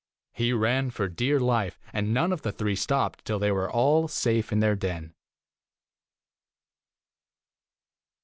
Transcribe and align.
He 0.33 0.51
ran 0.51 0.89
for 0.89 1.07
dear 1.07 1.39
life, 1.39 1.79
and 1.93 2.11
none 2.11 2.31
of 2.33 2.41
the 2.41 2.51
three 2.51 2.75
stopped 2.75 3.23
till 3.23 3.37
they 3.37 3.51
were 3.51 3.69
all 3.69 4.07
safe 4.07 4.51
in 4.51 4.59
their 4.59 4.75
den." 4.75 5.13